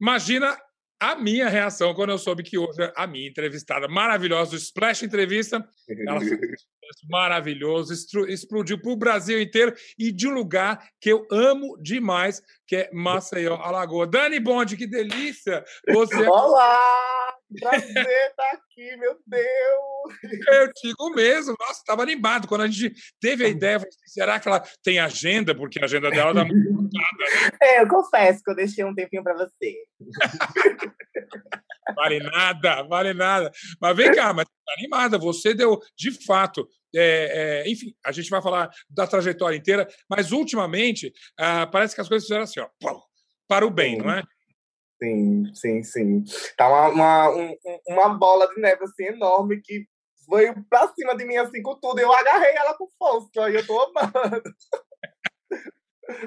[0.00, 0.56] Imagina
[1.00, 5.64] a minha reação quando eu soube que hoje a minha entrevistada maravilhosa, o Splash Entrevista,
[6.06, 6.18] ela
[7.08, 7.92] maravilhoso,
[8.26, 12.90] explodiu para o Brasil inteiro e de um lugar que eu amo demais, que é
[12.92, 14.06] Maceió, Alagoa.
[14.06, 15.64] Dani Bond, que delícia!
[15.88, 16.26] Você...
[16.26, 17.17] Olá!
[17.60, 20.42] Prazer estar aqui, meu Deus!
[20.48, 22.46] Eu digo mesmo, nossa, estava animado.
[22.46, 25.54] Quando a gente teve a ideia, falei, assim, será que ela tem agenda?
[25.54, 27.50] Porque a agenda dela dá muito né?
[27.62, 29.76] É, eu confesso que eu deixei um tempinho para você.
[31.96, 33.50] vale nada, vale nada.
[33.80, 35.18] Mas vem cá, mas tá animada.
[35.18, 40.32] Você deu, de fato, é, é, enfim, a gente vai falar da trajetória inteira, mas
[40.32, 42.68] ultimamente ah, parece que as coisas fizeram assim, ó,
[43.48, 44.22] para o bem, não é?
[45.02, 46.24] Sim, sim, sim.
[46.56, 47.56] Tá uma, uma, um,
[47.88, 49.86] uma bola de neve assim enorme que
[50.28, 52.00] veio pra cima de mim assim com tudo.
[52.00, 54.42] Eu agarrei ela com força e eu tô amando.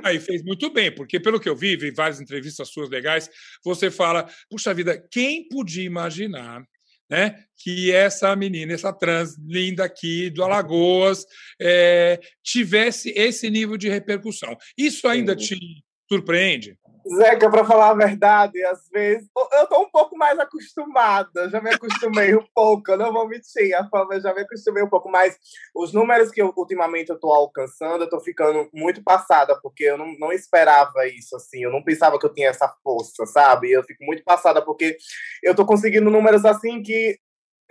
[0.04, 3.30] Aí fez muito bem, porque pelo que eu vi, vi várias entrevistas suas legais,
[3.64, 6.64] você fala, puxa vida, quem podia imaginar
[7.10, 11.26] né, que essa menina, essa trans linda aqui do Alagoas,
[11.60, 14.56] é, tivesse esse nível de repercussão.
[14.78, 15.58] Isso ainda Sim.
[15.58, 16.78] te surpreende?
[17.08, 21.72] Zeca, para falar a verdade, às vezes eu tô um pouco mais acostumada, já me
[21.72, 25.38] acostumei um pouco, eu não vou mentir, a fama já me acostumei um pouco, mas
[25.76, 29.98] os números que eu, ultimamente eu tô alcançando, eu tô ficando muito passada, porque eu
[29.98, 33.72] não, não esperava isso, assim, eu não pensava que eu tinha essa força, sabe?
[33.72, 34.98] Eu fico muito passada, porque
[35.42, 37.18] eu tô conseguindo números assim que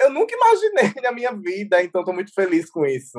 [0.00, 3.18] eu nunca imaginei na minha vida, então estou muito feliz com isso.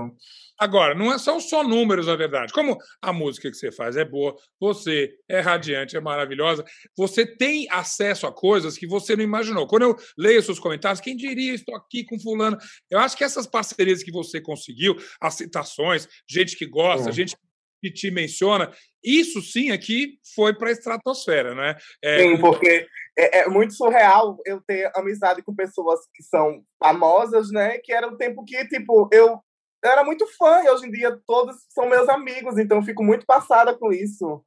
[0.58, 2.54] Agora, não são só números, na verdade.
[2.54, 6.66] Como a música que você faz é boa, você é radiante, é maravilhosa,
[6.96, 9.68] você tem acesso a coisas que você não imaginou.
[9.68, 12.58] Quando eu leio seus comentários, quem diria, estou aqui com fulano.
[12.90, 17.14] Eu acho que essas parcerias que você conseguiu, as citações, gente que gosta, é.
[17.14, 17.36] gente
[17.82, 18.72] que te menciona,
[19.04, 21.76] isso sim aqui foi para a estratosfera, né?
[22.04, 22.20] É...
[22.20, 27.78] Sim, porque é, é, muito surreal eu ter amizade com pessoas que são famosas, né?
[27.80, 29.40] Que era um tempo que, tipo, eu
[29.84, 33.26] era muito fã e hoje em dia todos são meus amigos, então eu fico muito
[33.26, 34.44] passada com isso.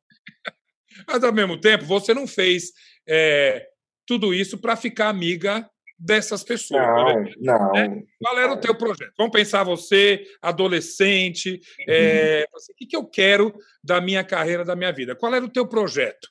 [1.09, 2.71] Mas ao mesmo tempo, você não fez
[3.09, 3.67] é,
[4.07, 6.83] tudo isso para ficar amiga dessas pessoas.
[6.83, 7.35] Não, né?
[7.41, 7.73] não.
[7.73, 8.03] Né?
[8.21, 9.13] Qual era o teu projeto?
[9.17, 12.59] Vamos pensar você, adolescente, é, uhum.
[12.71, 15.17] o que, que eu quero da minha carreira, da minha vida?
[15.17, 16.29] Qual era o teu projeto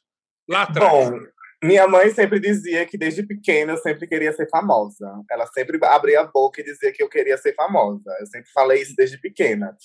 [0.47, 1.09] lá atrás?
[1.09, 1.19] Bom,
[1.63, 5.09] minha mãe sempre dizia que desde pequena eu sempre queria ser famosa.
[5.29, 8.15] Ela sempre abria a boca e dizia que eu queria ser famosa.
[8.19, 9.75] Eu sempre falei isso desde pequena.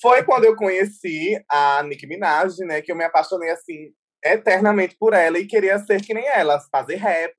[0.00, 3.92] Foi quando eu conheci a Nicki Minaj, né, que eu me apaixonei assim
[4.24, 7.34] eternamente por ela e queria ser que nem ela, fazer rap,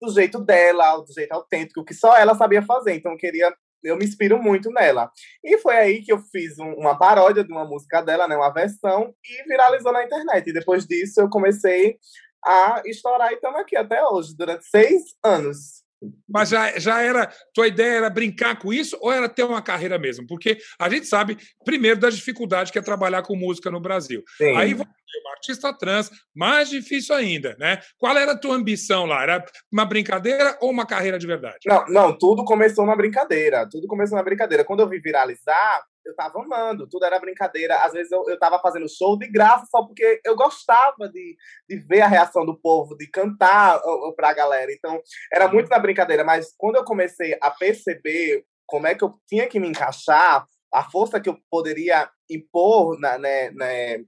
[0.00, 2.94] do jeito dela, do jeito autêntico, que só ela sabia fazer.
[2.94, 5.10] Então eu queria eu me inspiro muito nela.
[5.44, 8.52] E foi aí que eu fiz um, uma paródia de uma música dela, né, uma
[8.52, 10.48] versão, e viralizou na internet.
[10.48, 11.98] E depois disso eu comecei
[12.44, 15.84] a estourar e estamos aqui até hoje, durante seis anos.
[16.28, 17.32] Mas já, já era.
[17.54, 20.26] Tua ideia era brincar com isso ou era ter uma carreira mesmo?
[20.26, 24.22] Porque a gente sabe, primeiro, da dificuldade que é trabalhar com música no Brasil.
[24.36, 24.54] Sim.
[24.56, 24.84] Aí você
[25.20, 27.80] uma artista trans, mais difícil ainda, né?
[27.96, 29.22] Qual era a tua ambição lá?
[29.22, 31.58] Era uma brincadeira ou uma carreira de verdade?
[31.66, 33.68] Não, não, tudo começou na brincadeira.
[33.70, 34.64] Tudo começou na brincadeira.
[34.64, 37.76] Quando eu vi viralizar, eu tava amando, tudo era brincadeira.
[37.78, 41.36] Às vezes eu, eu tava fazendo show de graça só porque eu gostava de,
[41.68, 43.80] de ver a reação do povo, de cantar
[44.16, 44.72] pra galera.
[44.72, 45.00] Então,
[45.32, 46.24] era muito na brincadeira.
[46.24, 50.82] Mas quando eu comecei a perceber como é que eu tinha que me encaixar, a
[50.90, 54.04] força que eu poderia impor na, né, né,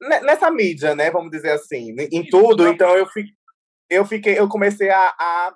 [0.00, 1.10] nessa mídia, né?
[1.10, 2.68] Vamos dizer assim, em tudo.
[2.68, 3.32] Então eu fiquei,
[3.90, 5.54] eu fiquei, eu comecei a, a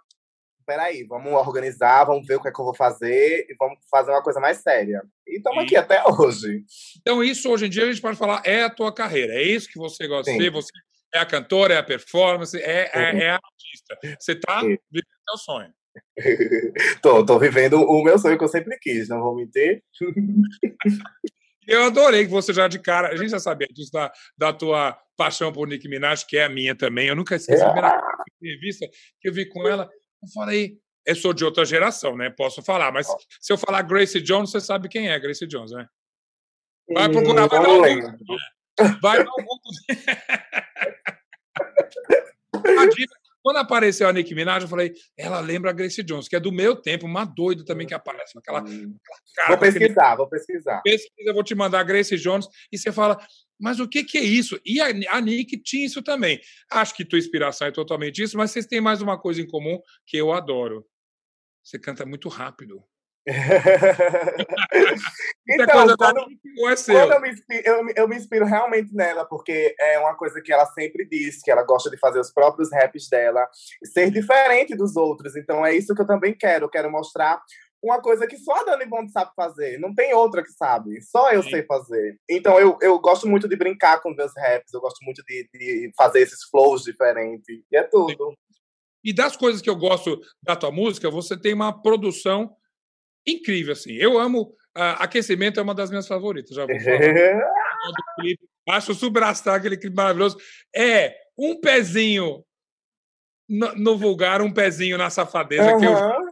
[0.67, 4.11] peraí, vamos organizar, vamos ver o que é que eu vou fazer e vamos fazer
[4.11, 5.03] uma coisa mais séria.
[5.27, 6.65] E estamos aqui até hoje.
[7.01, 9.69] Então, isso hoje em dia a gente pode falar é a tua carreira, é isso
[9.69, 10.39] que você gosta Sim.
[10.39, 10.73] de ser, você
[11.15, 14.17] é a cantora, é a performance, é, é, é a artista.
[14.19, 15.73] Você está vivendo o seu sonho.
[17.01, 19.83] tô, tô vivendo o meu sonho que eu sempre quis, não vou mentir.
[21.67, 24.97] Eu adorei que você já de cara, a gente já sabia disso da, da tua
[25.17, 27.09] paixão por Nicki Minaj, que é a minha também.
[27.09, 28.01] Eu nunca esqueci a primeira
[28.41, 28.87] entrevista
[29.21, 29.91] que eu vi com ela.
[30.23, 32.31] Eu falei, eu sou de outra geração, né?
[32.31, 33.07] Posso falar, mas
[33.41, 35.87] se eu falar Grace Jones, você sabe quem é Grace Jones, né?
[36.93, 37.81] Vai procurar, vai dar um.
[39.01, 39.45] Vai dar um.
[43.43, 46.51] Quando apareceu a Nicki Minaj, eu falei, ela lembra a Grace Jones, que é do
[46.51, 48.37] meu tempo, uma doida também que aparece.
[48.37, 48.73] Aquela, aquela
[49.37, 50.17] cara, vou pesquisar, aquele...
[50.17, 50.83] vou pesquisar.
[50.83, 53.17] Pesquisa, vou te mandar a Grace Jones, e você fala,
[53.59, 54.61] mas o que, que é isso?
[54.65, 54.87] E a,
[55.17, 56.41] a Nick tinha isso também.
[56.71, 59.81] Acho que tua inspiração é totalmente isso, mas vocês têm mais uma coisa em comum
[60.07, 60.87] que eu adoro.
[61.63, 62.85] Você canta muito rápido.
[65.49, 70.15] então, quando, quando, eu, me inspiro, eu, eu, me inspiro realmente nela, porque é uma
[70.15, 73.45] coisa que ela sempre diz, que ela gosta de fazer os próprios raps dela,
[73.83, 75.35] ser diferente dos outros.
[75.35, 76.67] Então é isso que eu também quero.
[76.67, 77.43] Eu quero mostrar
[77.87, 79.79] uma coisa que só a Dani Bond sabe fazer.
[79.79, 81.01] Não tem outra que sabe.
[81.03, 81.51] Só eu Sim.
[81.51, 82.19] sei fazer.
[82.29, 85.91] Então eu, eu gosto muito de brincar com meus raps, eu gosto muito de, de
[85.97, 87.47] fazer esses flows diferentes.
[87.49, 88.35] E é tudo.
[89.05, 92.55] E das coisas que eu gosto da tua música, você tem uma produção
[93.27, 93.93] incrível, assim.
[93.93, 94.55] Eu amo.
[94.77, 96.99] Uh, Aquecimento é uma das minhas favoritas, já vou falar.
[98.69, 100.37] Acho o Superstar, aquele clipe maravilhoso.
[100.75, 102.45] É um pezinho
[103.49, 105.79] no, no, vulgar, um pezinho na safadeza, uhum.
[105.79, 106.26] que eu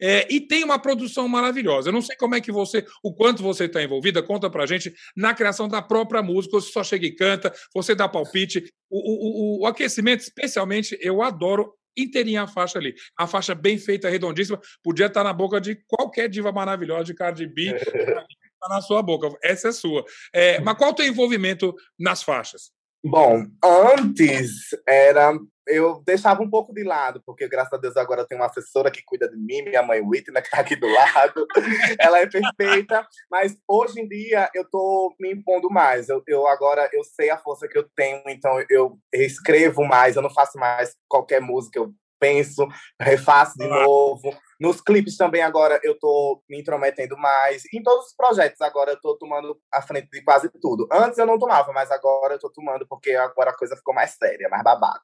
[0.00, 1.88] é, e tem uma produção maravilhosa.
[1.88, 4.94] Eu não sei como é que você, o quanto você está envolvida, conta pra gente
[5.16, 6.60] na criação da própria música.
[6.60, 8.64] Você só chega e canta, você dá palpite.
[8.90, 12.94] O, o, o, o aquecimento, especialmente, eu adoro inteirinha a faixa ali.
[13.16, 17.14] A faixa bem feita, redondíssima, podia estar tá na boca de qualquer diva maravilhosa de
[17.14, 17.74] Cardi B.
[18.64, 20.02] Tá na sua boca, essa é sua.
[20.32, 22.70] É, mas qual o teu envolvimento nas faixas?
[23.04, 28.26] Bom, antes era eu deixava um pouco de lado, porque graças a Deus agora eu
[28.26, 31.46] tenho uma assessora que cuida de mim, minha mãe Whitney, que está aqui do lado.
[31.98, 36.08] Ela é perfeita, mas hoje em dia eu estou me impondo mais.
[36.08, 40.22] Eu, eu agora eu sei a força que eu tenho, então eu escrevo mais, eu
[40.22, 41.92] não faço mais qualquer música, eu
[42.24, 42.66] penso,
[42.98, 44.34] refaço de novo.
[44.58, 47.62] Nos clipes também agora eu tô me intrometendo mais.
[47.72, 50.88] Em todos os projetos agora eu tô tomando a frente de quase tudo.
[50.90, 54.12] Antes eu não tomava, mas agora eu tô tomando porque agora a coisa ficou mais
[54.12, 55.02] séria, mais babado.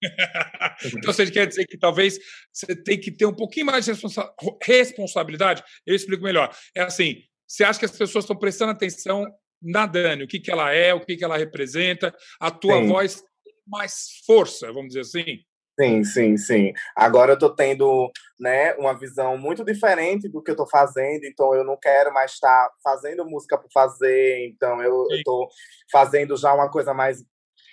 [0.96, 2.18] então você quer dizer que talvez
[2.52, 5.64] você tem que ter um pouquinho mais de responsa responsabilidade?
[5.84, 6.54] Eu explico melhor.
[6.76, 7.16] É assim,
[7.48, 9.26] você acha que as pessoas estão prestando atenção
[9.60, 12.86] na Dani, o que, que ela é, o que, que ela representa, a tua Sim.
[12.86, 13.24] voz
[13.66, 15.40] mais força, vamos dizer assim?
[15.78, 16.72] Sim, sim, sim.
[16.94, 21.54] Agora eu tô tendo, né, uma visão muito diferente do que eu tô fazendo, então
[21.54, 25.48] eu não quero mais estar fazendo música por fazer, então eu, eu tô
[25.90, 27.24] fazendo já uma coisa mais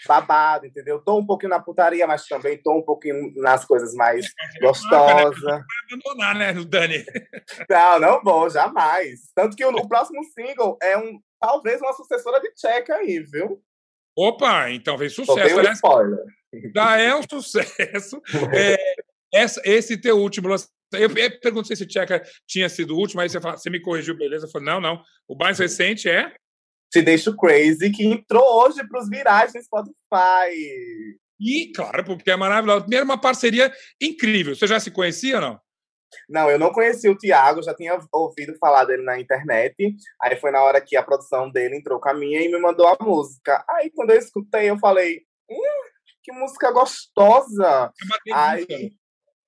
[0.08, 1.00] babada, entendeu?
[1.00, 4.26] Tô um pouquinho na putaria, mas também tô um pouquinho nas coisas mais
[4.60, 5.42] gostosas.
[5.42, 5.62] Não vai
[5.94, 7.06] abandonar, né, Dani?
[7.70, 9.32] Não, não vou, jamais.
[9.36, 13.62] Tanto que o, o próximo single é um talvez uma sucessora de Check aí, viu?
[14.16, 15.60] Opa, então vem sucesso.
[15.60, 16.26] Aliás, spoiler.
[16.76, 18.22] Já é um sucesso.
[18.54, 18.78] É,
[19.34, 20.50] essa, esse teu último
[20.94, 24.18] Eu, eu perguntei se Checker tinha sido o último, aí você, fala, você me corrigiu,
[24.18, 24.46] beleza?
[24.46, 25.02] Eu falei, não, não.
[25.28, 26.34] O mais recente é.
[26.92, 30.52] Te Deixo Crazy, que entrou hoje para os virais no Spotify.
[31.40, 32.82] E, claro, porque é maravilhoso.
[32.82, 33.72] Primeiro, uma parceria
[34.02, 34.54] incrível.
[34.54, 35.60] Você já se conhecia ou não?
[36.30, 39.74] Não, eu não conhecia o Thiago, já tinha ouvido falar dele na internet.
[40.22, 42.88] Aí foi na hora que a produção dele entrou com a minha e me mandou
[42.88, 43.64] a música.
[43.70, 45.22] Aí quando eu escutei, eu falei,
[46.24, 47.92] que música gostosa!
[48.28, 48.92] É aí,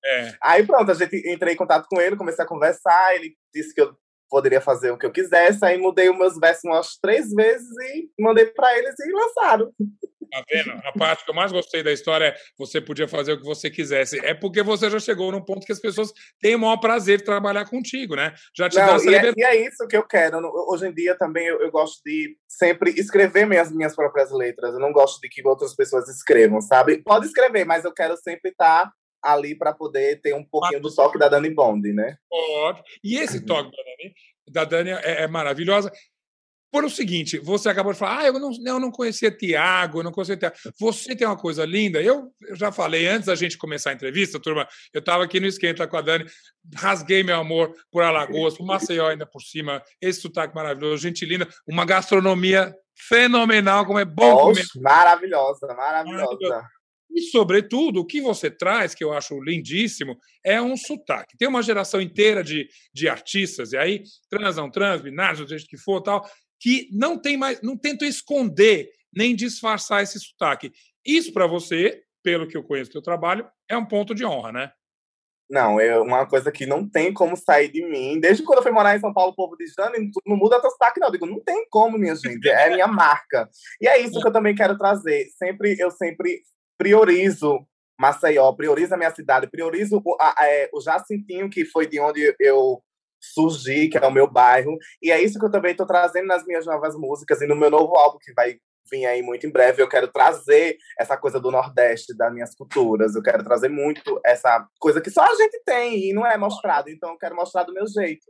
[0.04, 0.34] é.
[0.42, 3.80] aí pronto, a gente entrei em contato com ele, comecei a conversar, ele disse que
[3.80, 3.96] eu
[4.28, 8.10] poderia fazer o que eu quisesse, aí mudei os meus versos umas três vezes e
[8.18, 9.72] mandei para eles e lançaram.
[10.34, 10.72] Tá vendo?
[10.84, 13.70] A parte que eu mais gostei da história é você podia fazer o que você
[13.70, 14.18] quisesse.
[14.18, 17.24] É porque você já chegou num ponto que as pessoas têm o maior prazer de
[17.24, 18.34] trabalhar contigo, né?
[18.56, 20.40] Já te Não, dá essa e, é, e é isso que eu quero.
[20.68, 24.74] Hoje em dia também eu, eu, gosto de sempre escrever minhas, minhas próprias letras.
[24.74, 27.00] Eu não gosto de que outras pessoas escrevam, sabe?
[27.04, 28.90] Pode escrever, mas eu quero sempre estar
[29.22, 32.16] ali para poder ter um pouquinho do toque da Dani Bond, né?
[32.28, 32.82] Pode.
[33.04, 34.14] E esse toque da Dani,
[34.50, 35.92] da Dani é, é maravilhosa
[36.74, 40.02] por o seguinte, você acabou de falar, ah, eu não, eu não conhecia Tiago, eu
[40.02, 40.56] não conhecia Tiago.
[40.80, 44.40] Você tem uma coisa linda, eu, eu, já falei antes da gente começar a entrevista,
[44.40, 46.26] turma, eu estava aqui no Esquenta com a Dani,
[46.74, 51.46] rasguei meu amor por Alagoas, por Maceió ainda por cima, esse sotaque maravilhoso, gente linda,
[51.64, 54.64] uma gastronomia fenomenal, como é bom comer.
[54.74, 56.24] Maravilhosa, maravilhosa.
[56.24, 56.74] maravilhosa.
[57.14, 61.36] E, sobretudo, o que você traz, que eu acho lindíssimo, é um sotaque.
[61.38, 65.68] Tem uma geração inteira de, de artistas, e aí, trans, não trans, binários, do jeito
[65.68, 66.28] que for, tal,
[66.60, 70.72] que não tem mais, não tentam esconder nem disfarçar esse sotaque.
[71.04, 74.52] Isso para você, pelo que eu conheço do teu trabalho, é um ponto de honra,
[74.52, 74.72] né?
[75.48, 78.18] Não, é uma coisa que não tem como sair de mim.
[78.18, 80.70] Desde quando eu fui morar em São Paulo, o povo diz, Dani, não muda teu
[80.70, 81.08] sotaque, não.
[81.08, 82.48] Eu digo, não tem como, minha gente.
[82.48, 83.48] É minha marca.
[83.80, 85.26] E é isso que eu também quero trazer.
[85.36, 86.40] Sempre, eu sempre
[86.78, 87.64] priorizo
[87.98, 92.00] Maceió, priorizo a minha cidade, priorizo o, a, a, é, o Jacintinho, que foi de
[92.00, 92.82] onde eu
[93.32, 94.76] surgir, que é o meu bairro.
[95.02, 97.70] E é isso que eu também estou trazendo nas minhas novas músicas e no meu
[97.70, 98.56] novo álbum, que vai
[98.90, 99.82] vir aí muito em breve.
[99.82, 103.14] Eu quero trazer essa coisa do Nordeste, das minhas culturas.
[103.14, 106.90] Eu quero trazer muito essa coisa que só a gente tem e não é mostrado.
[106.90, 108.26] Então eu quero mostrar do meu jeito.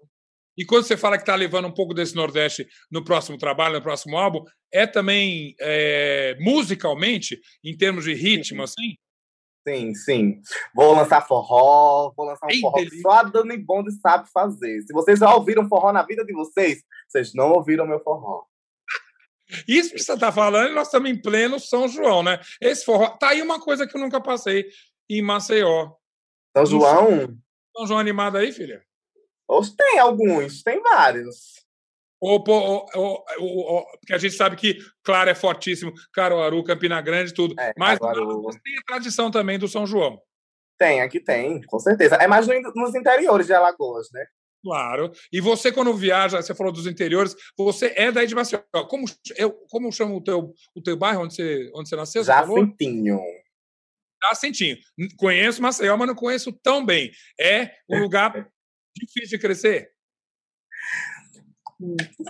[0.56, 3.82] E quando você fala que está levando um pouco desse Nordeste no próximo trabalho, no
[3.82, 8.96] próximo álbum, é também é, musicalmente, em termos de ritmo, assim?
[9.66, 10.42] Sim, sim.
[10.74, 12.96] Vou lançar forró, vou lançar um Ei, forró delícia.
[12.96, 14.82] que só a Dani Bond sabe fazer.
[14.82, 18.44] Se vocês já ouviram forró na vida de vocês, vocês não ouviram meu forró.
[19.66, 22.40] Isso que você está falando, nós estamos em pleno São João, né?
[22.60, 23.08] Esse forró.
[23.16, 24.66] Tá aí uma coisa que eu nunca passei
[25.08, 25.92] em Maceió.
[26.56, 27.36] São João?
[27.76, 28.82] São João animado aí, filha?
[29.48, 31.63] Hoje tem alguns, tem vários.
[32.24, 37.34] Ou, ou, ou, ou, porque a gente sabe que, claro, é fortíssimo, Caruaru, Campina Grande,
[37.34, 37.54] tudo.
[37.60, 40.18] É, Mas você tem a tradição também do São João.
[40.78, 42.14] Tem, aqui tem, com certeza.
[42.16, 44.24] É mais no, nos interiores de Alagoas, né?
[44.62, 45.12] Claro.
[45.30, 48.62] E você, quando viaja, você falou dos interiores, você é daí de Maceió.
[48.88, 49.04] Como,
[49.36, 52.24] eu, como chama o teu, o teu bairro onde você, onde você nasceu?
[52.24, 53.20] Jacintinho.
[54.22, 54.78] Jacintinho.
[55.18, 57.12] Conheço Maceió, mas não conheço tão bem.
[57.38, 58.48] É um lugar
[58.96, 59.93] difícil de crescer?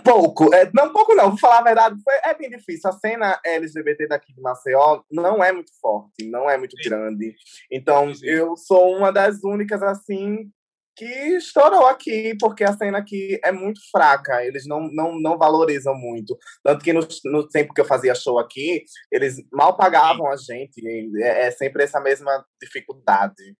[0.03, 0.53] Pouco.
[0.53, 1.29] É, não, pouco não.
[1.29, 1.95] Vou falar a verdade.
[2.03, 2.89] Foi, é bem difícil.
[2.89, 6.89] A cena LGBT daqui de Maceió não é muito forte, não é muito Sim.
[6.89, 7.35] grande.
[7.71, 8.25] Então, Sim.
[8.25, 10.49] eu sou uma das únicas, assim,
[10.95, 15.93] que estourou aqui, porque a cena aqui é muito fraca, eles não, não, não valorizam
[15.93, 16.37] muito.
[16.63, 20.81] Tanto que no, no tempo que eu fazia show aqui, eles mal pagavam a gente,
[21.21, 23.55] é, é sempre essa mesma dificuldade.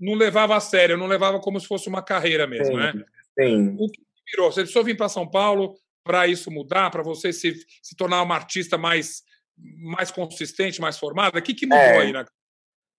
[0.00, 2.92] Não levava a sério, não levava como se fosse uma carreira mesmo, sim, né?
[3.38, 3.76] Sim.
[3.78, 3.86] O
[4.30, 4.50] virou?
[4.50, 8.34] Você precisou vir para São Paulo para isso mudar, para você se, se tornar uma
[8.34, 9.22] artista mais,
[9.56, 11.38] mais consistente, mais formada?
[11.38, 11.98] O que, que mudou é.
[11.98, 12.24] aí na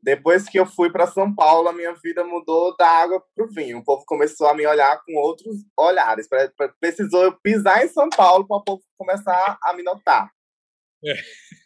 [0.03, 3.49] depois que eu fui para São Paulo, a minha vida mudou da água para o
[3.49, 3.77] vinho.
[3.77, 6.27] O povo começou a me olhar com outros olhares.
[6.79, 10.31] Precisou eu pisar em São Paulo para o povo começar a me notar.
[11.05, 11.13] É.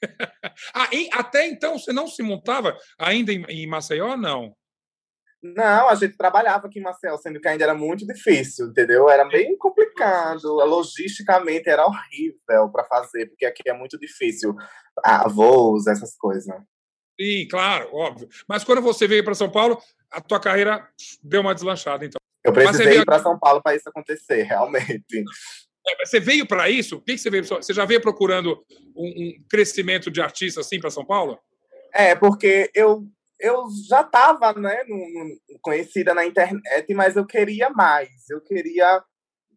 [0.73, 4.53] ah, até então você não se montava ainda em, em Maceió, não?
[5.53, 9.07] Não, a gente trabalhava aqui em Maceió, sendo que ainda era muito difícil, entendeu?
[9.07, 14.55] Era bem complicado, logisticamente era horrível para fazer, porque aqui é muito difícil.
[15.03, 16.51] Ah, voos, essas coisas.
[17.19, 18.27] Sim, claro, óbvio.
[18.47, 20.87] Mas quando você veio para São Paulo, a tua carreira
[21.21, 22.19] deu uma deslanchada, então.
[22.43, 23.01] Eu precisei veio...
[23.01, 25.23] ir para São Paulo para isso acontecer, realmente.
[25.87, 26.95] É, você veio para isso?
[26.95, 27.45] O que, você veio?
[27.45, 31.39] Você já veio procurando um, um crescimento de artista assim para São Paulo?
[31.93, 33.07] É, porque eu
[33.39, 34.77] eu já estava né,
[35.61, 38.09] conhecida na internet, mas eu queria mais.
[38.29, 39.03] Eu queria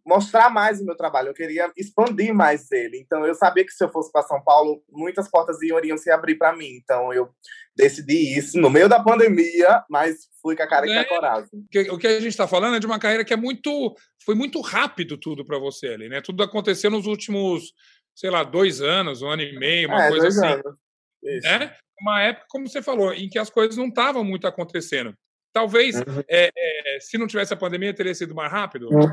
[0.09, 2.99] mostrar mais o meu trabalho, eu queria expandir mais ele.
[2.99, 6.37] Então eu sabia que se eu fosse para São Paulo, muitas portas iriam se abrir
[6.37, 6.79] para mim.
[6.83, 7.29] Então eu
[7.77, 11.05] decidi isso no meio da pandemia, mas fui com a cara e com a é,
[11.05, 11.51] coragem.
[11.93, 13.95] O que a gente está falando é de uma carreira que é muito,
[14.25, 16.23] foi muito rápido tudo para você ali, né?
[16.23, 17.75] Tudo aconteceu nos últimos,
[18.15, 20.47] sei lá, dois anos, um ano e meio, uma é, coisa assim.
[20.47, 20.88] Anos.
[21.37, 21.47] Isso.
[21.47, 25.15] É uma época, como você falou, em que as coisas não estavam muito acontecendo.
[25.53, 26.23] Talvez, uhum.
[26.29, 28.89] é, é, se não tivesse a pandemia, teria sido mais rápido.
[28.93, 29.09] Uhum.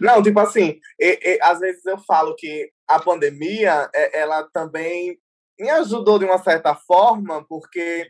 [0.00, 5.18] Não, tipo assim, e, e, às vezes eu falo que a pandemia, é, ela também
[5.60, 8.08] me ajudou de uma certa forma, porque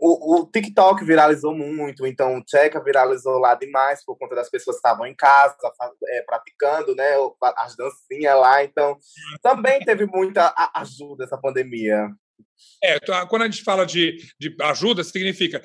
[0.00, 4.76] o, o, TikTok viralizou muito, então o Tcheca viralizou lá demais por conta das pessoas
[4.76, 5.54] que estavam em casa
[6.08, 7.10] é, praticando, né,
[7.56, 8.98] as dancinhas lá, então
[9.42, 12.08] também teve muita ajuda essa pandemia.
[12.82, 12.98] É,
[13.28, 15.62] quando a gente fala de, de ajuda, significa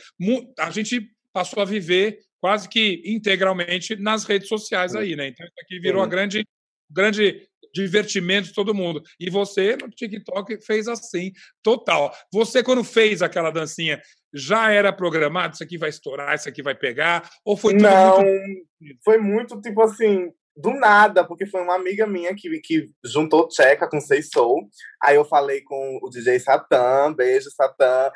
[0.60, 5.28] a gente passou a viver quase que integralmente nas redes sociais aí, né?
[5.28, 6.46] Então isso aqui virou a grande,
[6.90, 9.04] grande divertimento de todo mundo.
[9.20, 12.16] E você no TikTok fez assim, total.
[12.32, 14.02] Você quando fez aquela dancinha,
[14.34, 18.68] já era programado, isso aqui vai estourar, isso aqui vai pegar, ou foi Não, muito...
[19.04, 23.90] foi muito tipo assim, do nada, porque foi uma amiga minha que, que juntou Tcheca
[23.90, 24.70] com Sei Soul.
[25.04, 28.10] Aí eu falei com o DJ Satã, beijo Satã,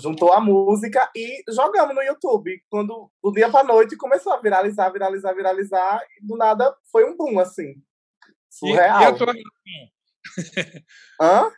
[0.00, 2.62] juntou a música e jogamos no YouTube.
[2.70, 7.16] Quando do dia pra noite começou a viralizar, viralizar, viralizar, e do nada foi um
[7.16, 7.74] boom, assim.
[8.58, 9.00] Surreal.
[9.00, 9.90] E, e a tua reação?
[11.20, 11.52] Hã?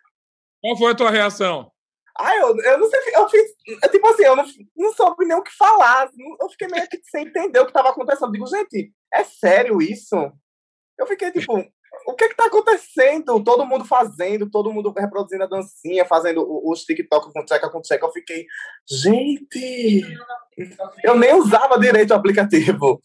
[0.60, 1.70] Qual foi a tua reação?
[2.18, 3.42] Ah, eu, eu não sei, eu fiz,
[3.90, 6.08] tipo assim, eu não, não soube nem o que falar,
[6.40, 8.28] eu fiquei meio que sem entender o que estava acontecendo.
[8.28, 10.16] Eu digo, gente, é sério isso?
[10.98, 11.62] Eu fiquei tipo,
[12.06, 13.42] o que é que tá acontecendo?
[13.44, 18.06] Todo mundo fazendo, todo mundo reproduzindo a dancinha, fazendo os TikTok com tcheca com tcheca.
[18.06, 18.46] Eu fiquei,
[18.88, 20.02] gente,
[21.04, 23.00] eu nem usava direito o aplicativo.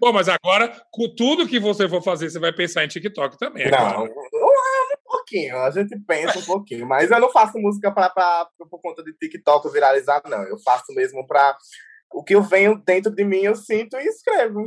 [0.00, 3.64] Bom, mas agora, com tudo que você for fazer, você vai pensar em TikTok também.
[3.64, 4.10] É não, claro
[5.28, 9.02] pouquinho, a gente pensa um pouquinho, mas eu não faço música pra, pra, por conta
[9.02, 10.42] de TikTok viralizar, não.
[10.44, 11.56] Eu faço mesmo pra.
[12.10, 14.64] O que eu venho dentro de mim, eu sinto e escrevo.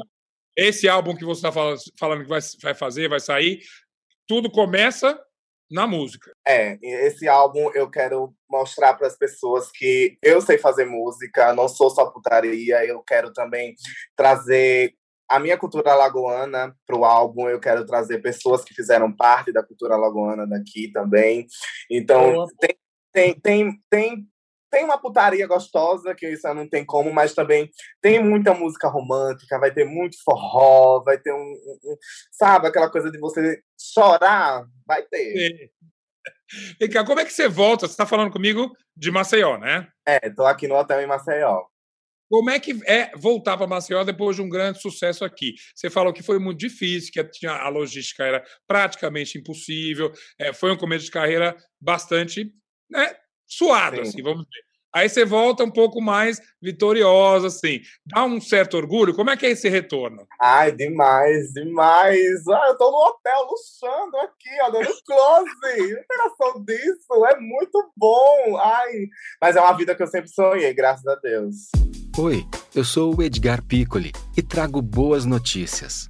[0.55, 1.51] Esse álbum que você está
[1.97, 3.61] falando que vai, vai fazer, vai sair,
[4.27, 5.19] tudo começa
[5.71, 6.31] na música.
[6.45, 11.69] É, esse álbum eu quero mostrar para as pessoas que eu sei fazer música, não
[11.69, 13.73] sou só putaria, eu quero também
[14.15, 14.93] trazer
[15.29, 17.47] a minha cultura alagoana para o álbum.
[17.47, 21.47] Eu quero trazer pessoas que fizeram parte da cultura alagoana daqui também.
[21.89, 22.75] Então, tem,
[23.13, 24.27] tem, tem, tem
[24.71, 27.69] tem uma putaria gostosa, que isso não tem como, mas também
[28.01, 31.97] tem muita música romântica, vai ter muito forró, vai ter um, um, um
[32.31, 35.69] sabe, aquela coisa de você chorar, vai ter.
[36.79, 37.87] Vem cá, como é que você volta?
[37.87, 39.87] Você está falando comigo de Maceió, né?
[40.05, 41.63] É, tô aqui no hotel em Maceió.
[42.29, 45.53] Como é que é voltar para Maceió depois de um grande sucesso aqui?
[45.75, 50.77] Você falou que foi muito difícil, que a logística era praticamente impossível, é, foi um
[50.77, 52.53] começo de carreira bastante
[52.89, 53.15] né,
[53.51, 54.01] suado, Sim.
[54.01, 54.71] assim, vamos dizer.
[54.93, 57.79] Aí você volta um pouco mais vitoriosa, assim.
[58.05, 59.15] Dá um certo orgulho.
[59.15, 60.27] Como é que é esse retorno?
[60.39, 62.45] Ai, demais, demais.
[62.49, 65.93] Ah, eu tô no hotel luxando aqui, ó, dando close.
[65.93, 67.25] Não tem noção disso.
[67.25, 68.57] É muito bom.
[68.57, 69.07] Ai,
[69.41, 71.55] mas é uma vida que eu sempre sonhei, graças a Deus.
[72.17, 76.09] Oi, eu sou o Edgar Piccoli e trago boas notícias.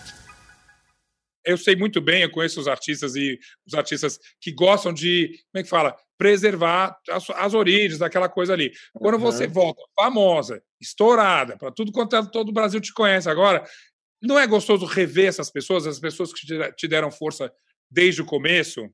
[1.45, 5.61] eu sei muito bem, eu conheço os artistas e os artistas que gostam de, como
[5.61, 8.71] é que fala, preservar as, as origens daquela coisa ali.
[8.93, 9.21] Quando uhum.
[9.21, 13.63] você volta famosa, estourada, para tudo quanto é, todo o Brasil te conhece agora,
[14.21, 16.45] não é gostoso rever essas pessoas, as pessoas que
[16.75, 17.51] te deram força
[17.89, 18.87] desde o começo?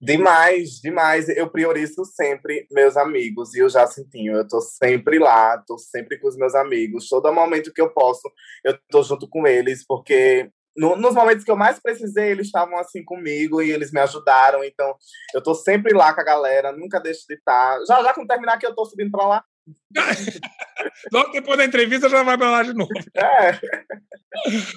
[0.00, 1.28] Demais, demais.
[1.30, 4.34] Eu priorizo sempre meus amigos e o Jacintinho.
[4.34, 7.08] Eu tô sempre lá, tô sempre com os meus amigos.
[7.08, 8.30] Todo momento que eu posso,
[8.62, 12.78] eu tô junto com eles, porque no, nos momentos que eu mais precisei, eles estavam
[12.78, 14.64] assim comigo e eles me ajudaram.
[14.64, 14.94] Então,
[15.34, 17.78] eu tô sempre lá com a galera, nunca deixo de estar.
[17.86, 19.44] Já já quando terminar aqui, eu tô subindo para lá.
[21.12, 22.90] Logo depois da entrevista já vai para lá de novo.
[23.16, 23.58] É.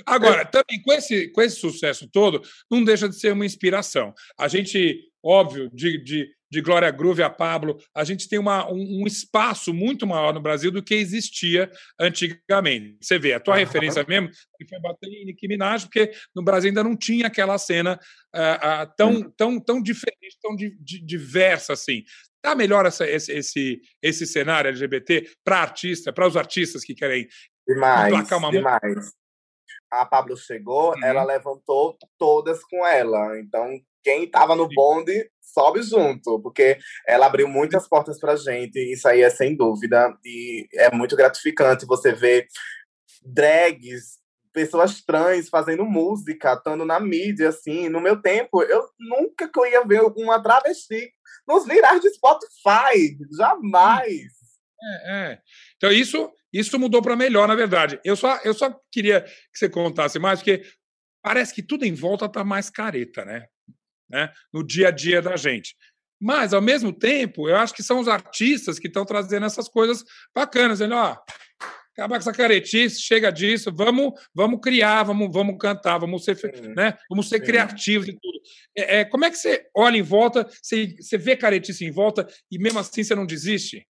[0.06, 4.14] Agora, também com esse, com esse sucesso todo, não deixa de ser uma inspiração.
[4.40, 9.02] A gente, óbvio, de, de de Glória Groove a Pablo, a gente tem uma, um,
[9.02, 12.98] um, espaço muito maior no Brasil do que existia antigamente.
[13.02, 14.30] Você vê, a tua referência mesmo
[14.68, 18.00] foi bater em Nicki Minaj, porque no Brasil ainda não tinha aquela cena
[18.36, 19.32] uh, tão, uhum.
[19.32, 22.04] tão, tão diferente, tão di, di, diversa assim.
[22.42, 27.28] Tá melhor essa, esse, esse, esse cenário LGBT para artista, para os artistas que querem
[27.68, 28.96] demais, uma demais.
[28.96, 29.18] Música?
[29.90, 31.04] A Pablo chegou, uhum.
[31.04, 33.40] ela levantou todas com ela.
[33.40, 39.06] Então, quem estava no bonde sobe junto, porque ela abriu muitas portas para gente, isso
[39.06, 42.48] aí é sem dúvida, e é muito gratificante você ver
[43.22, 44.18] drags,
[44.54, 49.66] pessoas trans fazendo música, estando na mídia, assim, no meu tempo, eu nunca que eu
[49.66, 51.12] ia ver uma travesti
[51.46, 54.32] nos virais de Spotify, jamais.
[54.82, 55.40] É, é.
[55.76, 58.00] Então isso, isso mudou para melhor, na verdade.
[58.06, 60.64] Eu só, eu só queria que você contasse mais, porque
[61.22, 63.48] parece que tudo em volta está mais careta, né?
[64.10, 65.76] Né, no dia a dia da gente.
[66.20, 70.04] Mas, ao mesmo tempo, eu acho que são os artistas que estão trazendo essas coisas
[70.34, 71.16] bacanas, dizendo, ó,
[71.94, 76.38] acabar com essa caretice, chega disso, vamos, vamos criar, vamos, vamos cantar, vamos ser,
[76.76, 78.40] né, vamos ser criativos e tudo.
[78.76, 82.28] É, é, como é que você olha em volta, você, você vê caretice em volta
[82.52, 83.88] e mesmo assim você não desiste?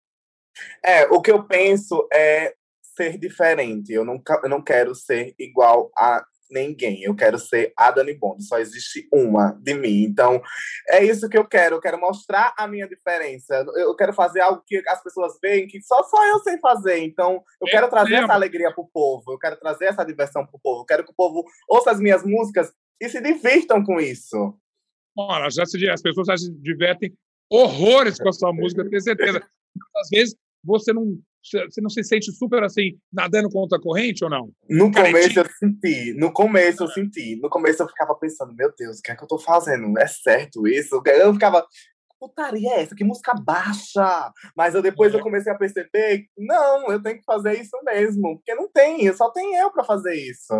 [0.84, 2.54] É, o que eu penso é
[2.96, 3.94] ser diferente.
[3.94, 7.04] Eu não, eu não quero ser igual a ninguém.
[7.04, 8.44] Eu quero ser a Dani Bond.
[8.44, 10.04] Só existe uma de mim.
[10.04, 10.42] Então,
[10.90, 11.76] é isso que eu quero.
[11.76, 13.66] Eu quero mostrar a minha diferença.
[13.76, 17.00] Eu quero fazer algo que as pessoas veem que só só eu sei fazer.
[17.00, 18.26] Então, eu quero trazer mesmo.
[18.26, 19.32] essa alegria pro povo.
[19.32, 20.82] Eu quero trazer essa diversão pro povo.
[20.82, 24.58] Eu quero que o povo ouça as minhas músicas e se divirtam com isso.
[25.18, 27.16] Ora, já se, as pessoas já se divertem
[27.50, 29.42] horrores com a sua música, tenho certeza.
[29.96, 34.30] Às vezes você não você não se sente super assim, nadando contra a corrente ou
[34.30, 34.50] não?
[34.70, 37.40] No começo eu senti, no começo eu senti.
[37.42, 39.98] No começo eu ficava pensando, meu Deus, o que é que eu tô fazendo?
[39.98, 41.02] É certo isso?
[41.06, 41.66] Eu ficava,
[42.20, 42.96] putaria é essa?
[42.96, 44.32] Que música baixa!
[44.56, 45.18] Mas eu, depois é.
[45.18, 49.32] eu comecei a perceber, não, eu tenho que fazer isso mesmo, porque não tem, só
[49.32, 50.54] tem eu para fazer isso.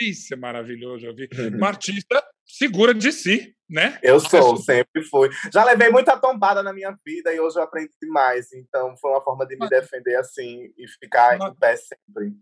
[0.00, 1.28] Isso é maravilhoso, eu vi.
[1.36, 1.56] Uhum.
[1.56, 3.98] Uma artista segura de si, né?
[4.02, 5.30] Eu sou, sempre fui.
[5.52, 8.52] Já levei muita tombada na minha vida e hoje eu aprendi demais.
[8.52, 12.32] Então foi uma forma de me defender assim e ficar em pé sempre.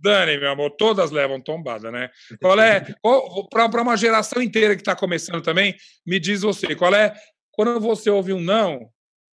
[0.00, 2.08] Dani, meu amor, todas levam tombada, né?
[2.40, 2.86] Qual é,
[3.50, 7.12] para uma geração inteira que está começando também, me diz você, qual é,
[7.50, 8.88] quando você ouve um não,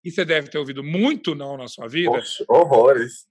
[0.04, 2.12] e você deve ter ouvido muito não na sua vida.
[2.12, 3.28] Poxa, horrores.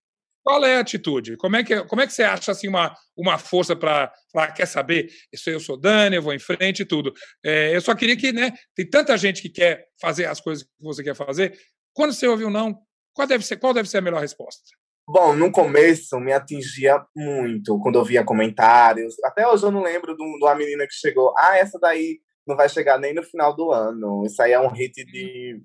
[0.49, 1.37] Qual é a atitude?
[1.37, 4.65] Como é que, como é que você acha assim, uma, uma força para falar, quer
[4.65, 5.11] saber?
[5.31, 7.13] Isso eu sou Dani, eu vou em frente e tudo.
[7.45, 8.55] É, eu só queria que, né?
[8.75, 11.55] Tem tanta gente que quer fazer as coisas que você quer fazer.
[11.93, 12.81] Quando você ouve um não,
[13.13, 14.63] qual deve ser, qual deve ser a melhor resposta?
[15.07, 19.17] Bom, no começo me atingia muito quando eu via comentários.
[19.25, 21.35] Até hoje eu não lembro de uma menina que chegou.
[21.37, 24.25] Ah, essa daí não vai chegar nem no final do ano.
[24.25, 25.61] Isso aí é um hit de,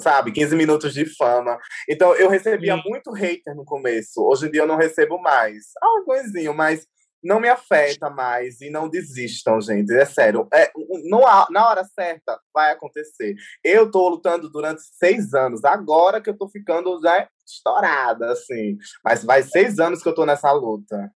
[0.00, 1.58] sabe, 15 minutos de fama.
[1.88, 2.82] Então eu recebia Sim.
[2.86, 4.22] muito hater no começo.
[4.22, 5.66] Hoje em dia eu não recebo mais.
[5.82, 6.86] Ah, um coisinho, mas
[7.22, 9.92] não me afeta mais e não desistam, gente.
[9.92, 10.48] É sério.
[10.52, 10.70] É,
[11.04, 13.34] não há, na hora certa vai acontecer.
[13.62, 15.64] Eu tô lutando durante seis anos.
[15.64, 18.78] Agora que eu tô ficando já estourada, assim.
[19.04, 21.10] Mas vai seis anos que eu tô nessa luta.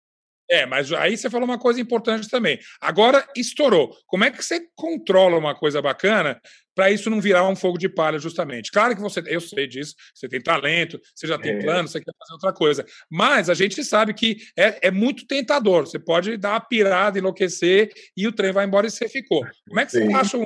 [0.49, 2.59] É, mas aí você falou uma coisa importante também.
[2.81, 3.95] Agora estourou.
[4.05, 6.39] Como é que você controla uma coisa bacana
[6.75, 8.71] para isso não virar um fogo de palha, justamente?
[8.71, 11.61] Claro que você, eu sei disso, você tem talento, você já tem é.
[11.61, 12.85] plano, você quer fazer outra coisa.
[13.09, 15.85] Mas a gente sabe que é, é muito tentador.
[15.85, 19.45] Você pode dar uma pirada, enlouquecer e o trem vai embora e você ficou.
[19.67, 20.07] Como é que Sim.
[20.07, 20.43] você acha,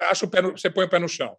[0.00, 1.36] acha o pé no, você põe o pé no chão?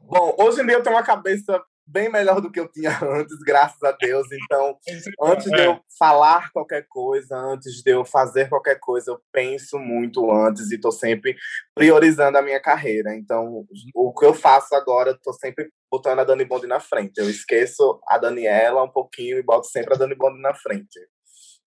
[0.00, 3.38] Bom, hoje em dia eu tenho uma cabeça bem melhor do que eu tinha antes,
[3.38, 4.26] graças a Deus.
[4.30, 4.78] Então,
[5.22, 10.30] antes de eu falar qualquer coisa, antes de eu fazer qualquer coisa, eu penso muito
[10.30, 11.36] antes e estou sempre
[11.74, 13.14] priorizando a minha carreira.
[13.16, 17.18] Então, o que eu faço agora, estou sempre botando a Dani Bond na frente.
[17.18, 20.98] Eu esqueço a Daniela um pouquinho e boto sempre a Dani Bond na frente.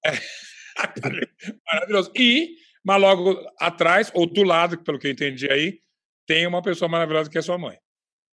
[0.06, 0.12] É.
[1.74, 2.12] Maravilhoso.
[2.16, 2.56] E,
[2.86, 5.80] mas logo atrás, ou do lado, pelo que eu entendi aí,
[6.28, 7.78] tem uma pessoa maravilhosa que é sua mãe.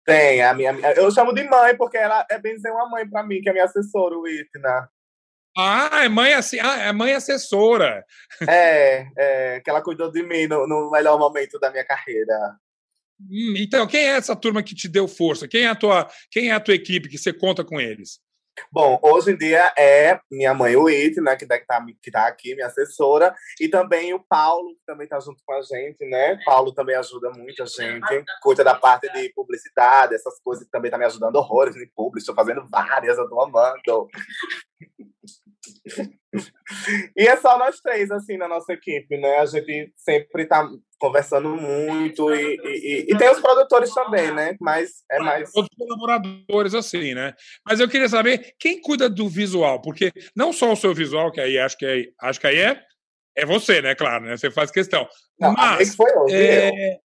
[0.07, 3.23] Tem, a minha, eu chamo de mãe, porque ela é bem dizer uma mãe para
[3.23, 4.89] mim, que é minha assessora, o Itna.
[5.57, 8.05] Ah, é mãe, assim, ah, é mãe assessora.
[8.47, 12.55] É, é, que ela cuidou de mim no, no melhor momento da minha carreira.
[13.19, 15.45] Hum, então, quem é essa turma que te deu força?
[15.45, 18.21] Quem é a tua, quem é a tua equipe que você conta com eles?
[18.71, 21.59] Bom, hoje em dia é minha mãe, o It, né, que tá,
[22.01, 25.61] que tá aqui, minha assessora, e também o Paulo, que também tá junto com a
[25.61, 26.39] gente, né?
[26.45, 30.97] Paulo também ajuda muito a gente, cuida da parte de publicidade, essas coisas, também tá
[30.97, 34.09] me ajudando horrores em público, estou fazendo várias, eu tô amando.
[37.15, 39.37] E é só nós três, assim, na nossa equipe, né?
[39.37, 40.67] A gente sempre tá
[40.99, 44.55] conversando muito e, e, e, tem os produtores também, né?
[44.59, 45.51] Mas é mais.
[45.55, 47.33] Os colaboradores, assim, né?
[47.65, 51.39] Mas eu queria saber quem cuida do visual, porque não só o seu visual, que
[51.39, 52.81] aí acho que, é, acho que aí é,
[53.35, 53.95] é você, né?
[53.95, 54.37] Claro, né?
[54.37, 55.07] Você faz questão.
[55.39, 55.95] Não, Mas.
[55.95, 56.99] Foi hoje, é...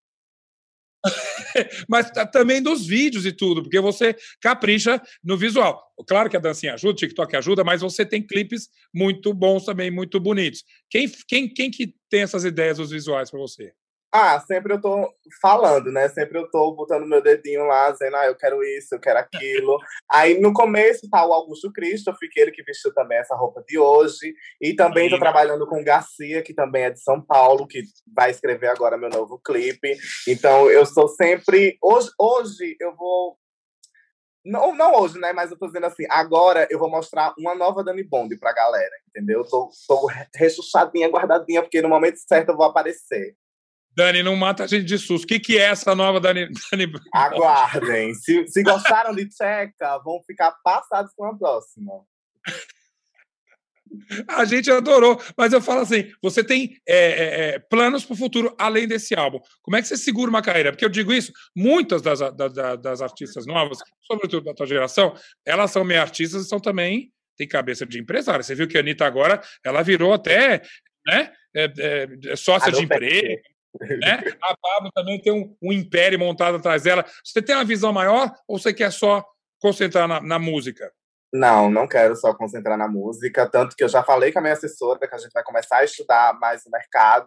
[1.88, 5.82] mas também dos vídeos e tudo, porque você capricha no visual.
[6.06, 9.90] Claro que a dancinha ajuda, o TikTok ajuda, mas você tem clipes muito bons também,
[9.90, 10.64] muito bonitos.
[10.88, 13.72] Quem, quem, quem que tem essas ideias dos visuais para você?
[14.14, 16.06] Ah, sempre eu tô falando, né?
[16.10, 19.78] Sempre eu tô botando meu dedinho lá, dizendo, ah, eu quero isso, eu quero aquilo.
[20.10, 24.34] Aí no começo tá o Augusto Cristo, ele que vestiu também essa roupa de hoje.
[24.60, 25.14] E também Sim.
[25.14, 28.98] tô trabalhando com o Garcia, que também é de São Paulo, que vai escrever agora
[28.98, 29.96] meu novo clipe.
[30.28, 31.78] Então eu sou sempre.
[31.82, 33.38] Hoje, hoje eu vou
[34.44, 35.32] não, não hoje, né?
[35.32, 38.90] Mas eu tô dizendo assim, agora eu vou mostrar uma nova Dani Bond pra galera,
[39.08, 39.40] entendeu?
[39.40, 43.36] Eu tô, tô rechuchadinha, guardadinha, porque no momento certo eu vou aparecer.
[43.94, 45.24] Dani, não mata a gente de susto.
[45.24, 46.48] O que, que é essa nova Dani?
[46.72, 46.92] Dani...
[47.12, 48.14] Aguardem.
[48.14, 51.92] Se, se gostaram de Tcheca, vão ficar passados com a próxima.
[54.28, 58.16] A gente adorou, mas eu falo assim: você tem é, é, é planos para o
[58.16, 59.38] futuro além desse álbum.
[59.60, 60.72] Como é que você segura uma carreira?
[60.72, 65.70] Porque eu digo isso, muitas das, das, das artistas novas, sobretudo da tua geração, elas
[65.70, 68.42] são meio artistas e são também tem cabeça de empresária.
[68.42, 70.62] Você viu que a Anitta agora ela virou até
[71.06, 73.40] né, é, é, sócia de emprego.
[73.80, 74.22] Né?
[74.42, 77.04] A Pablo também tem um, um, império montado atrás dela.
[77.24, 79.24] Você tem uma visão maior ou você quer só
[79.60, 80.92] concentrar na, na, música?
[81.32, 84.52] Não, não quero só concentrar na música, tanto que eu já falei com a minha
[84.52, 87.26] assessora que a gente vai começar a estudar mais o mercado.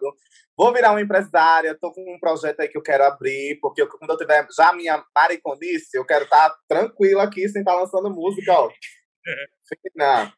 [0.56, 3.88] Vou virar uma empresária, estou com um projeto aí que eu quero abrir, porque eu,
[3.88, 7.80] quando eu tiver já minha mariconice, eu quero estar tá tranquila aqui sem estar tá
[7.80, 8.70] lançando música, ó.
[9.28, 9.34] É.
[9.96, 10.32] Não.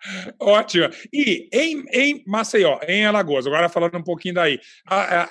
[0.40, 0.88] Ótimo.
[1.12, 4.58] E em, em Maceió, em Alagoas, agora falando um pouquinho daí,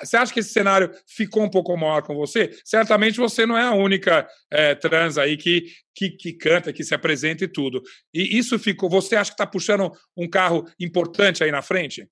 [0.01, 2.51] você acha que esse cenário ficou um pouco maior com você?
[2.63, 6.93] Certamente você não é a única é, trans aí que, que, que, canta, que se
[6.93, 7.81] apresenta e tudo.
[8.13, 8.89] E isso ficou.
[8.89, 12.07] Você acha que está puxando um carro importante aí na frente?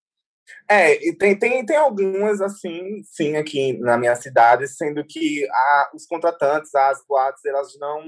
[0.70, 6.06] É, tem, tem, tem algumas, assim, sim, aqui na minha cidade, sendo que a, os
[6.06, 8.04] contratantes, as boates, elas não,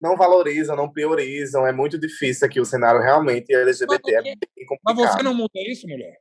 [0.00, 1.66] não valorizam, não priorizam.
[1.66, 4.14] É muito difícil aqui o cenário realmente LGBT.
[4.14, 4.96] É bem complicado.
[4.96, 6.18] Mas você não muda isso, mulher?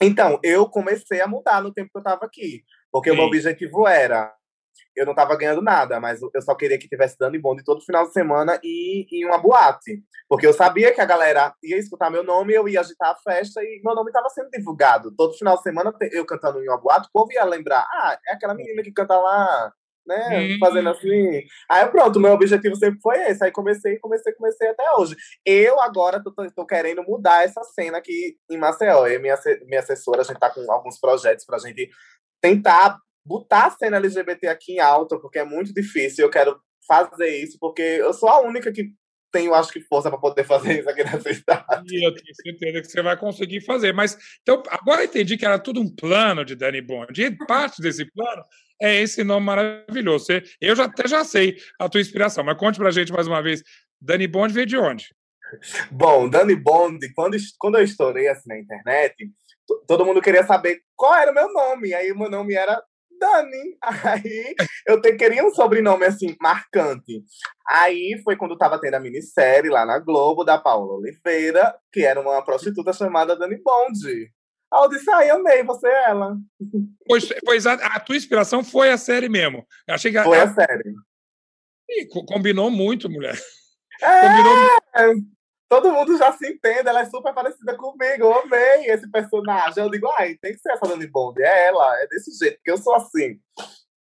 [0.00, 2.64] Então, eu comecei a mudar no tempo que eu estava aqui.
[2.90, 3.14] Porque sim.
[3.14, 4.34] o meu objetivo era
[4.96, 7.84] eu não estava ganhando nada, mas eu só queria que tivesse dando em bonde todo
[7.84, 10.02] final de semana e em uma boate.
[10.28, 13.62] Porque eu sabia que a galera ia escutar meu nome, eu ia agitar a festa
[13.62, 15.14] e meu nome estava sendo divulgado.
[15.16, 18.34] Todo final de semana eu cantando em uma boate, o povo ia lembrar: ah, é
[18.34, 19.72] aquela menina que canta lá
[20.06, 20.40] né?
[20.40, 20.58] Hum.
[20.58, 21.42] Fazendo assim.
[21.68, 23.44] Aí pronto, meu objetivo sempre foi esse.
[23.44, 25.16] Aí comecei, comecei, comecei até hoje.
[25.44, 29.06] Eu agora tô, tô, tô querendo mudar essa cena aqui em Maceió.
[29.06, 31.88] Eu e minha, minha assessora, a gente tá com alguns projetos pra gente
[32.40, 36.24] tentar botar a cena LGBT aqui em alta, porque é muito difícil.
[36.24, 38.92] Eu quero fazer isso, porque eu sou a única que
[39.30, 41.96] tenho, acho que, força para poder fazer isso aqui nessa cidade.
[41.96, 43.92] E eu tenho certeza que você vai conseguir fazer.
[43.92, 47.22] Mas, então, agora entendi que era tudo um plano de Dani Bond.
[47.22, 48.44] E parte desse plano
[48.80, 50.26] é esse nome maravilhoso.
[50.60, 53.62] Eu já, até já sei a tua inspiração, mas conte pra gente mais uma vez.
[54.00, 55.14] Dani Bond veio de onde?
[55.90, 59.14] Bom, Dani Bond, quando, quando eu estourei assim na internet,
[59.86, 61.92] todo mundo queria saber qual era o meu nome.
[61.94, 62.82] Aí o meu nome era
[63.20, 63.76] Dani.
[63.82, 64.54] Aí
[64.86, 67.22] eu te, queria um sobrenome assim, marcante.
[67.68, 72.20] Aí foi quando tava tendo a minissérie lá na Globo da Paula Oliveira, que era
[72.20, 74.32] uma prostituta chamada Dani Bond.
[74.72, 76.36] Aí eu disse, ai, amei, você é ela.
[77.06, 79.66] Pois, pois a, a, tua inspiração foi a série mesmo.
[79.84, 80.94] Eu achei que foi a, a série.
[82.28, 83.36] Combinou muito, mulher.
[84.00, 84.54] É, combinou
[85.70, 89.82] todo mundo já se entende, ela é super parecida comigo, eu amei esse personagem.
[89.82, 92.72] Eu digo, ai, tem que ser essa Dani Bond, é ela, é desse jeito, porque
[92.72, 93.40] eu sou assim.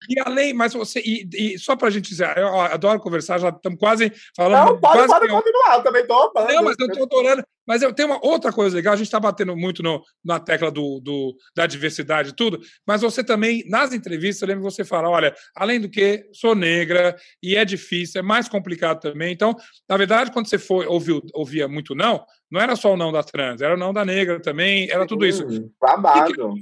[0.10, 3.50] E além, mas você, e, e só para a gente dizer, eu adoro conversar, já
[3.50, 4.72] estamos quase falando.
[4.72, 6.54] Não, pode, quase pode continuar, eu também estou amando.
[6.54, 7.44] Não, mas eu estou adorando.
[7.68, 10.72] Mas eu tenho uma outra coisa legal, a gente está batendo muito no, na tecla
[10.72, 14.84] do, do, da diversidade e tudo, mas você também, nas entrevistas, eu lembro que você
[14.84, 19.32] fala: olha, além do que, sou negra e é difícil, é mais complicado também.
[19.32, 19.56] Então,
[19.88, 23.22] na verdade, quando você foi, ouviu, ouvia muito não, não era só o não da
[23.22, 25.46] trans, era o não da negra também, era tudo isso.
[25.80, 26.56] Babado.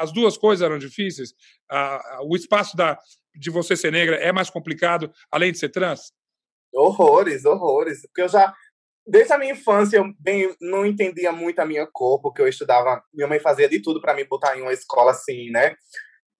[0.00, 1.34] As duas coisas eram difíceis.
[2.22, 2.98] o espaço da,
[3.34, 6.12] de você ser negra é mais complicado, além de ser trans?
[6.72, 8.02] Horrores, horrores.
[8.02, 8.54] Porque eu já,
[9.06, 13.02] desde a minha infância, eu bem, não entendia muito a minha cor, porque eu estudava.
[13.12, 15.74] Minha mãe fazia de tudo para me botar em uma escola assim, né?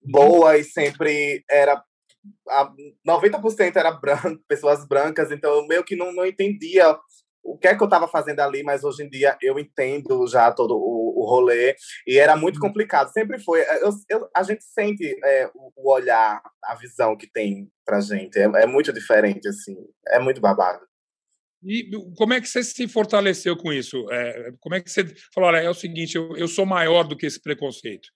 [0.01, 1.83] Boa e sempre era.
[3.07, 6.97] 90% era branco, pessoas brancas, então eu meio que não, não entendia
[7.47, 10.51] o que é que eu estava fazendo ali, mas hoje em dia eu entendo já
[10.51, 12.67] todo o, o rolê, e era muito uhum.
[12.67, 13.61] complicado, sempre foi.
[13.81, 18.43] Eu, eu, a gente sente é, o, olhar, a visão que tem pra gente, é,
[18.43, 20.85] é muito diferente, assim, é muito babado.
[21.63, 24.05] E como é que você se fortaleceu com isso?
[24.11, 27.17] É, como é que você falou, olha, é o seguinte, eu, eu sou maior do
[27.17, 28.09] que esse preconceito?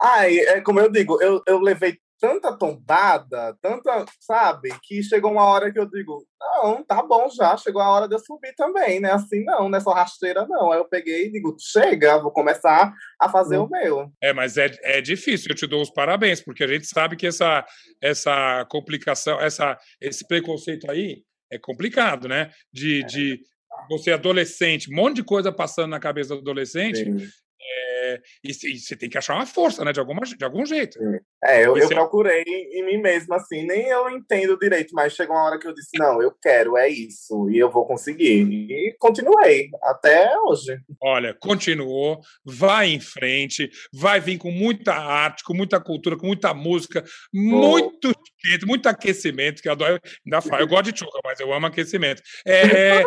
[0.00, 5.44] Ah, é, como eu digo, eu, eu levei tanta tombada, tanta, sabe, que chegou uma
[5.44, 9.00] hora que eu digo, não, tá bom já, chegou a hora de eu subir também,
[9.00, 9.12] né?
[9.12, 10.72] Assim não, nessa rasteira não.
[10.72, 13.64] Aí eu peguei e digo, chega, vou começar a fazer hum.
[13.64, 14.12] o meu.
[14.22, 17.26] É, mas é, é difícil, eu te dou os parabéns, porque a gente sabe que
[17.26, 17.64] essa,
[18.00, 22.50] essa complicação, essa, esse preconceito aí é complicado, né?
[22.72, 23.06] De, é.
[23.06, 23.40] de
[23.88, 27.28] você adolescente, um monte de coisa passando na cabeça do adolescente, Sim.
[28.06, 29.92] É, e, você tem que achar uma força, né?
[29.92, 30.98] De, alguma, de algum jeito.
[31.42, 35.44] É, eu, eu procurei em mim mesmo, assim, nem eu entendo direito, mas chegou uma
[35.44, 38.42] hora que eu disse, não, eu quero, é isso, e eu vou conseguir.
[38.42, 40.78] E continuei, até hoje.
[41.02, 46.54] Olha, continuou, vai em frente, vai vir com muita arte, com muita cultura, com muita
[46.54, 47.38] música, oh.
[47.38, 48.12] muito
[48.66, 50.00] muito aquecimento, que eu adoro.
[50.24, 52.22] Ainda falo, eu gosto de chuca, mas eu amo aquecimento.
[52.46, 53.02] É,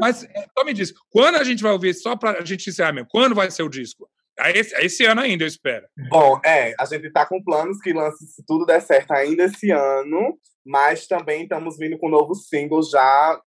[0.00, 2.92] Mas é, só me diz, quando a gente vai ouvir, só para a gente encerrar
[2.92, 4.08] mesmo, quando vai ser o disco?
[4.54, 5.86] Esse, esse ano ainda, eu espero.
[6.08, 9.70] Bom, é, a gente está com planos que lance, se tudo der certo, ainda esse
[9.70, 13.40] ano, mas também estamos vindo com um novo single já.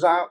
[0.00, 0.30] já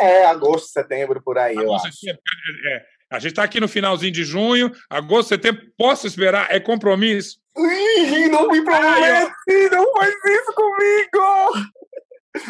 [0.00, 2.08] é, agosto, setembro, por aí, agosto, eu acho.
[2.08, 6.46] É, é, a gente está aqui no finalzinho de junho, agosto, setembro, posso esperar?
[6.50, 7.40] É compromisso?
[7.58, 11.70] Ih, não me promete, não faz isso comigo!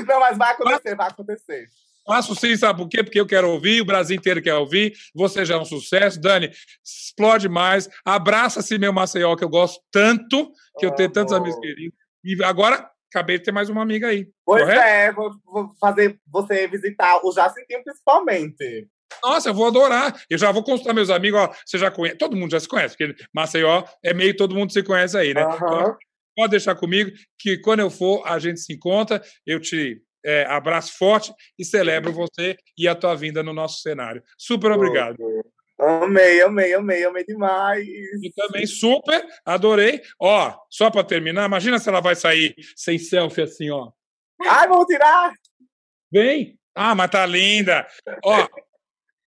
[0.06, 1.66] Não, mas vai acontecer, vai acontecer.
[2.10, 3.04] Faço sim, sabe por quê?
[3.04, 4.94] Porque eu quero ouvir, o Brasil inteiro quer ouvir.
[5.14, 6.20] Você já é um sucesso.
[6.20, 6.50] Dani,
[6.84, 7.88] explode mais.
[8.04, 11.96] Abraça-se, meu Maceió, que eu gosto tanto, que eu tenho tantos amigos queridos.
[12.24, 14.26] E agora, acabei de ter mais uma amiga aí.
[14.44, 14.80] Pois correto?
[14.80, 18.88] é, vou, vou, fazer você visitar o Jacintinho principalmente.
[19.22, 20.20] Nossa, eu vou adorar.
[20.28, 21.38] Eu já vou consultar meus amigos.
[21.38, 24.72] Ó, você já conhece, todo mundo já se conhece, porque Maceió é meio todo mundo
[24.72, 25.46] se conhece aí, né?
[25.46, 25.94] Uhum.
[26.36, 29.22] pode deixar comigo que quando eu for, a gente se encontra.
[29.46, 34.22] Eu te é, abraço forte e celebro você e a tua vinda no nosso cenário.
[34.36, 35.16] Super obrigado.
[35.78, 37.86] Amei, amei, amei, amei demais.
[37.86, 40.02] E também super, adorei.
[40.20, 43.90] Ó, só para terminar, imagina se ela vai sair sem selfie assim, ó.
[44.42, 45.32] Ai, vamos tirar!
[46.12, 46.58] Vem!
[46.74, 47.86] Ah, mas tá linda!
[48.22, 48.46] Ó,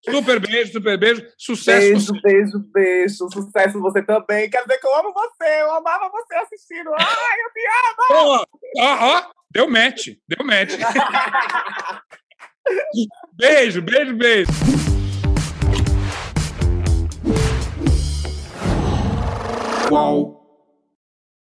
[0.10, 1.24] super beijo, super beijo.
[1.38, 2.14] Sucesso.
[2.14, 3.30] Beijo, beijo, beijo.
[3.32, 4.50] Sucesso você também.
[4.50, 6.92] Quer dizer que eu amo você, eu amava você assistindo.
[6.94, 8.04] Ai, eu te amo!
[8.12, 8.46] Ó,
[8.80, 9.32] ó, ó.
[9.52, 10.74] Deu match, deu match.
[13.38, 14.52] beijo, beijo, beijo.
[19.88, 20.43] Qual?